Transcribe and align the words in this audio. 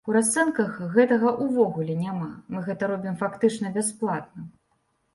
У 0.09 0.13
расцэнках 0.15 0.79
гэтага 0.95 1.33
ўвогуле 1.43 1.99
няма, 2.07 2.31
мы 2.57 2.65
гэта 2.71 2.93
робім 2.95 3.23
фактычна 3.23 3.77
бясплатна. 3.81 4.53